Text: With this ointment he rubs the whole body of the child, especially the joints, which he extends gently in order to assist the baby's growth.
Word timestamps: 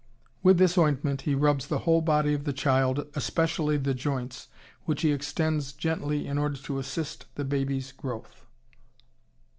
With 0.41 0.57
this 0.57 0.79
ointment 0.79 1.21
he 1.29 1.35
rubs 1.35 1.67
the 1.67 1.77
whole 1.85 2.01
body 2.01 2.33
of 2.33 2.43
the 2.43 2.53
child, 2.53 3.05
especially 3.13 3.77
the 3.77 3.93
joints, 3.93 4.47
which 4.85 5.03
he 5.03 5.11
extends 5.11 5.73
gently 5.73 6.25
in 6.25 6.39
order 6.39 6.57
to 6.57 6.79
assist 6.79 7.27
the 7.35 7.45
baby's 7.45 7.91
growth. 7.91 8.47